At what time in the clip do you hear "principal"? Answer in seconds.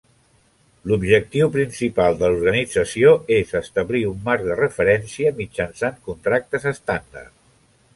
1.57-2.17